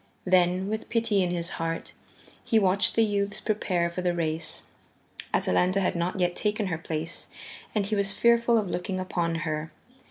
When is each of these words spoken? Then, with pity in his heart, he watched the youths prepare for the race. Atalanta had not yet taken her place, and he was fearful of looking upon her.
Then, 0.25 0.67
with 0.67 0.89
pity 0.89 1.21
in 1.21 1.29
his 1.29 1.49
heart, 1.61 1.93
he 2.43 2.57
watched 2.57 2.95
the 2.95 3.05
youths 3.05 3.39
prepare 3.39 3.87
for 3.91 4.01
the 4.01 4.15
race. 4.15 4.63
Atalanta 5.31 5.79
had 5.79 5.95
not 5.95 6.19
yet 6.19 6.35
taken 6.35 6.65
her 6.73 6.77
place, 6.79 7.27
and 7.75 7.85
he 7.85 7.95
was 7.95 8.11
fearful 8.11 8.57
of 8.57 8.67
looking 8.67 8.99
upon 8.99 9.35
her. 9.45 9.71